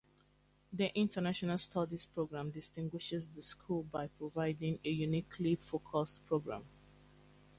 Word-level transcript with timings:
The 0.73 0.91
International 0.97 1.59
Studies 1.59 2.07
Program 2.07 2.49
distinguishes 2.49 3.27
the 3.27 3.43
school 3.43 3.83
by 3.83 4.07
providing 4.07 4.79
a 4.83 4.89
uniquely 4.89 5.53
focused 5.57 6.25
program. 6.25 6.63